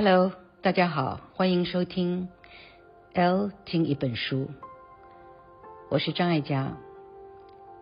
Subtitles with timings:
[0.00, 0.30] Hello，
[0.62, 2.28] 大家好，欢迎收听
[3.14, 4.48] L 听一本书，
[5.88, 6.76] 我是张艾嘉，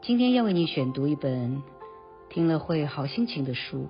[0.00, 1.62] 今天要为你选读一本
[2.30, 3.88] 听了会好心情的书。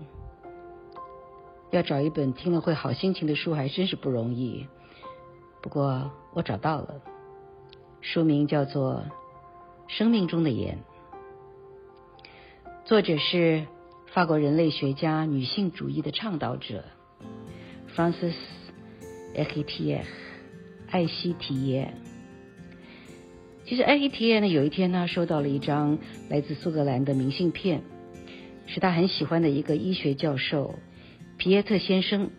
[1.70, 4.66] 要找一本听了会好心情的书还真是不容易，
[5.62, 7.00] 不过我找到了，
[8.00, 8.94] 书名叫做
[9.86, 10.80] 《生命中的盐》，
[12.84, 13.68] 作者是
[14.06, 16.82] 法国人类学家、女性主义的倡导者。
[17.98, 18.36] Francis
[19.34, 20.04] e c h i t i e r
[20.88, 21.92] 艾希提耶。
[23.66, 25.98] 其实艾希提耶呢，有一天呢，收到了一张
[26.30, 27.82] 来自苏格兰的明信片，
[28.68, 30.78] 是他很喜欢的一个医学教授
[31.38, 32.30] 皮耶特先生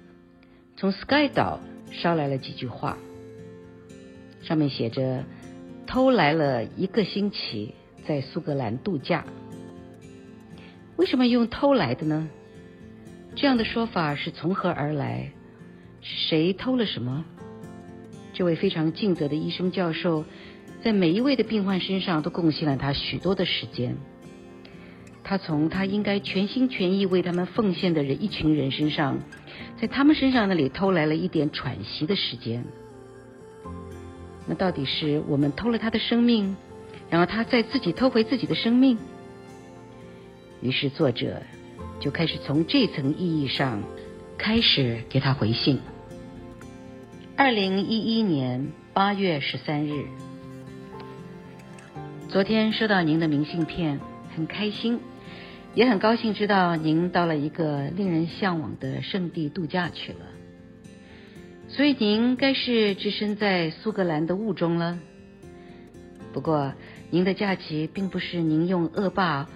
[0.78, 1.60] 从 Sky 岛
[1.92, 2.98] 捎来了几句话，
[4.42, 5.26] 上面写着
[5.86, 7.76] ：“偷来了一个星期，
[8.08, 9.26] 在苏格兰度假。”
[10.96, 12.30] 为什么用偷来的呢？
[13.36, 15.34] 这样的说法是从何而来？
[16.02, 17.26] 谁偷了什么？
[18.34, 20.24] 这位非常尽责的医生教授，
[20.82, 23.98] 在每一位的病患身上都贡献了他许多的时间。
[25.24, 29.20] 他从他应该全心全意为他们奉献的人一群人身上，
[29.80, 32.64] 在他们身上那里偷来了一点喘息的时间。
[34.48, 36.56] 那到底是我们偷了他的生命，
[37.10, 38.98] 然后他再自己偷回自己的生命？
[40.62, 41.42] 于是作者
[42.00, 43.84] 就开始从这层意义上。
[44.40, 45.82] 开始给他回信。
[47.36, 50.06] 二零一一年八月十三日，
[52.30, 54.00] 昨天收到您的明信片，
[54.34, 55.02] 很开心，
[55.76, 60.20] 也很高兴知道您到了一个令人向往的圣地度假去了。
[61.68, 64.98] 所以您该是置身在苏格兰的雾中了。
[66.32, 66.74] 不过，
[67.12, 69.50] 您的假期并不是您用恶霸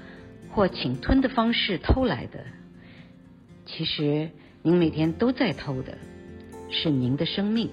[0.49, 2.43] 或侵吞的方式偷来的，
[3.65, 4.29] 其实。
[4.65, 5.97] 您每天都在偷的，
[6.69, 7.69] 是您的生命。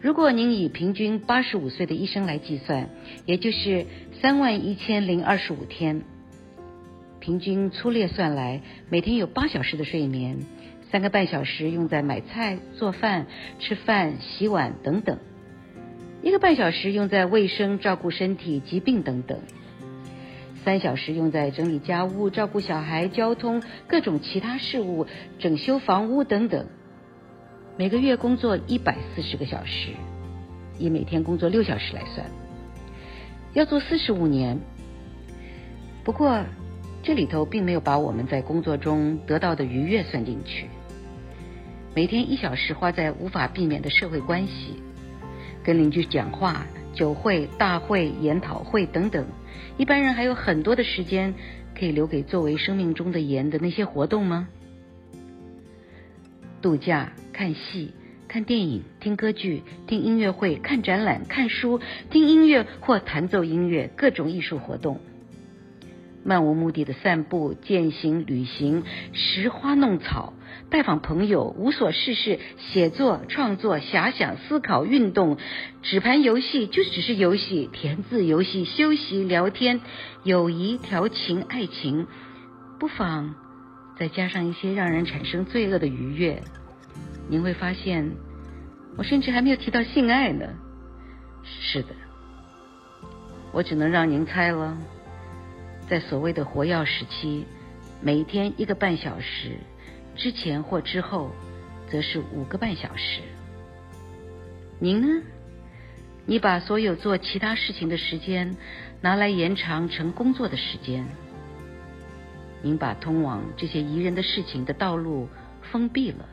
[0.00, 2.88] 如果您以平均八十五岁的一生来计算，
[3.24, 3.86] 也就是
[4.22, 6.02] 三万一千零二十五天，
[7.18, 10.38] 平均粗略算来，每天有八小时的睡眠，
[10.92, 13.26] 三个半小时用在买菜、做饭、
[13.58, 15.18] 吃饭、洗碗等等，
[16.22, 19.40] 一个半小时用在卫生、照顾身体、疾病等等。
[20.66, 25.06] 三小时用在整理家务、照顾小孩、交通、各种其他事务、
[25.38, 26.66] 整修房屋等等。
[27.76, 29.90] 每个月工作一百四十个小时，
[30.76, 32.26] 以每天工作六小时来算，
[33.52, 34.58] 要做四十五年。
[36.02, 36.44] 不过
[37.00, 40.66] 这里头并没有把我们在工作中得到的愉悦算进去。
[41.94, 44.82] 每天一小时花在无法避免的社会关系，
[45.62, 46.66] 跟邻居讲话。
[46.96, 49.26] 酒会、大会、研讨会等等，
[49.76, 51.34] 一般人还有很多的时间
[51.78, 54.48] 可以留给作为生命中的盐的那些活动吗？
[56.62, 57.92] 度假、看戏、
[58.26, 61.80] 看电影、听歌剧、听音乐会、看展览、看书、
[62.10, 64.98] 听音乐或弹奏音乐，各种艺术活动。
[66.24, 70.32] 漫无目的的散步、健行、旅行、拾花弄草、
[70.70, 75.38] 拜访朋友、无所事事、写作、创作、遐想、思考、运动、
[75.82, 79.80] 纸盘游戏，就只是游戏、填字游戏、休息、聊天、
[80.24, 82.06] 友谊、调情、爱情，
[82.80, 83.34] 不妨
[83.98, 86.42] 再加上一些让人产生罪恶的愉悦，
[87.28, 88.12] 您会发现，
[88.96, 90.46] 我甚至还没有提到性爱呢。
[91.44, 91.94] 是的，
[93.52, 94.76] 我只能让您猜了。
[95.88, 97.46] 在所谓的活跃时期，
[98.02, 99.58] 每天一个半小时，
[100.16, 101.30] 之前或之后，
[101.90, 103.20] 则是五个半小时。
[104.78, 105.22] 您呢？
[106.24, 108.56] 你把所有做其他事情的时间
[109.00, 111.06] 拿来延长成工作的时间。
[112.62, 115.28] 您把通往这些宜人的事情的道路
[115.70, 116.26] 封闭了，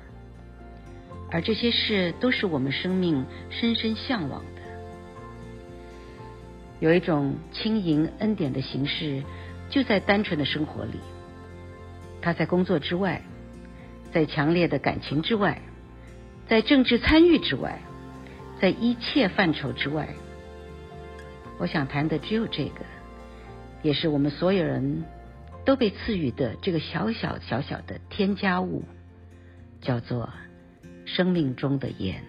[1.29, 4.61] 而这些事都是我们生命深深向往的。
[6.79, 9.23] 有一种轻盈恩典的形式。
[9.69, 10.99] 就在单纯的生活里，
[12.21, 13.23] 他在工作之外，
[14.13, 15.59] 在强烈的感情之外，
[16.47, 17.81] 在政治参与之外，
[18.61, 20.07] 在一切范畴之外，
[21.57, 22.85] 我想谈的只有这个，
[23.81, 25.03] 也是我们所有人
[25.65, 28.83] 都被赐予的这个小小小小的添加物，
[29.81, 30.29] 叫做
[31.05, 32.23] 生命中的盐。